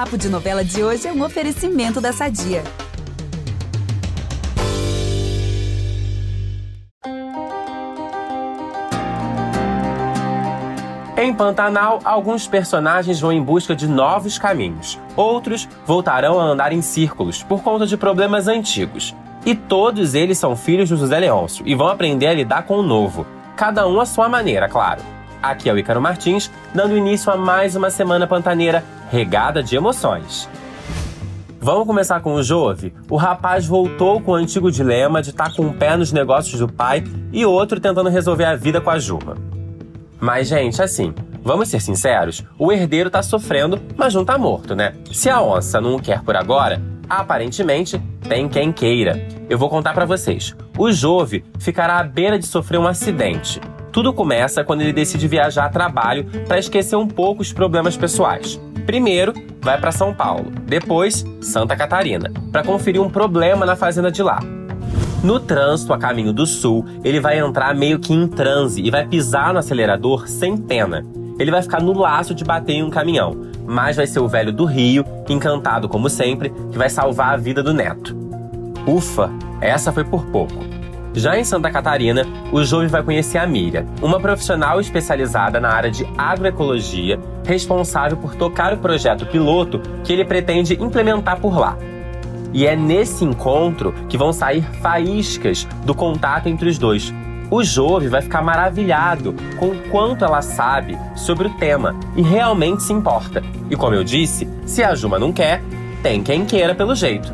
[0.00, 2.64] Papo de Novela de hoje é um oferecimento da Sadia.
[11.18, 14.98] Em Pantanal, alguns personagens vão em busca de novos caminhos.
[15.14, 19.14] Outros voltarão a andar em círculos por conta de problemas antigos.
[19.44, 22.82] E todos eles são filhos de José Leôncio e vão aprender a lidar com o
[22.82, 23.26] novo.
[23.54, 25.02] Cada um à sua maneira, claro.
[25.42, 30.48] Aqui é o Ícaro Martins, dando início a mais uma semana pantaneira regada de emoções.
[31.60, 32.94] Vamos começar com o Jove?
[33.10, 36.60] O rapaz voltou com o antigo dilema de estar tá com um pé nos negócios
[36.60, 39.36] do pai e outro tentando resolver a vida com a Juma.
[40.18, 44.94] Mas, gente, assim, vamos ser sinceros, o herdeiro tá sofrendo, mas não tá morto, né?
[45.12, 49.20] Se a onça não o quer por agora, aparentemente tem quem queira.
[49.50, 50.54] Eu vou contar para vocês.
[50.78, 53.60] O Jove ficará à beira de sofrer um acidente.
[53.92, 58.60] Tudo começa quando ele decide viajar a trabalho para esquecer um pouco os problemas pessoais.
[58.90, 64.20] Primeiro, vai para São Paulo, depois Santa Catarina, para conferir um problema na fazenda de
[64.20, 64.40] lá.
[65.22, 69.06] No trânsito a caminho do sul, ele vai entrar meio que em transe e vai
[69.06, 71.06] pisar no acelerador sem pena.
[71.38, 74.52] Ele vai ficar no laço de bater em um caminhão, mas vai ser o velho
[74.52, 78.16] do Rio, encantado como sempre, que vai salvar a vida do neto.
[78.88, 79.30] Ufa,
[79.60, 80.79] essa foi por pouco.
[81.12, 85.90] Já em Santa Catarina, o jovem vai conhecer a Miriam, uma profissional especializada na área
[85.90, 91.76] de agroecologia, responsável por tocar o projeto piloto que ele pretende implementar por lá.
[92.52, 97.12] E é nesse encontro que vão sair faíscas do contato entre os dois.
[97.50, 102.84] O Jove vai ficar maravilhado com o quanto ela sabe sobre o tema e realmente
[102.84, 103.42] se importa.
[103.68, 105.60] E como eu disse, se a Juma não quer,
[106.02, 107.32] tem quem queira pelo jeito.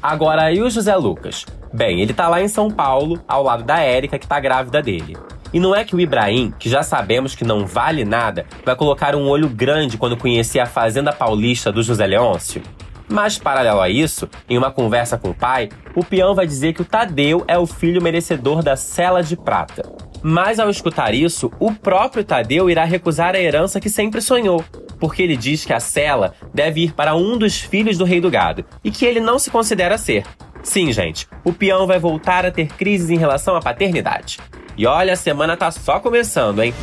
[0.00, 1.44] Agora aí o José Lucas.
[1.76, 5.14] Bem, ele tá lá em São Paulo, ao lado da Érica, que tá grávida dele.
[5.52, 9.14] E não é que o Ibrahim, que já sabemos que não vale nada, vai colocar
[9.14, 12.62] um olho grande quando conhecer a fazenda paulista do José Leôncio?
[13.06, 16.80] Mas, paralelo a isso, em uma conversa com o pai, o peão vai dizer que
[16.80, 19.82] o Tadeu é o filho merecedor da cela de prata.
[20.22, 24.64] Mas ao escutar isso, o próprio Tadeu irá recusar a herança que sempre sonhou,
[24.98, 28.30] porque ele diz que a cela deve ir para um dos filhos do rei do
[28.30, 30.24] gado e que ele não se considera ser.
[30.66, 34.38] Sim, gente, o peão vai voltar a ter crises em relação à paternidade.
[34.76, 36.74] E olha, a semana tá só começando, hein?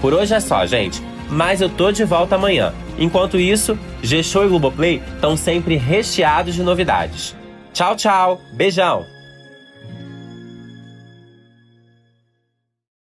[0.00, 2.72] Por hoje é só, gente mas eu tô de volta amanhã.
[2.98, 7.36] Enquanto isso, G-Show e Globoplay estão sempre recheados de novidades.
[7.72, 8.40] Tchau, tchau.
[8.54, 9.17] Beijão.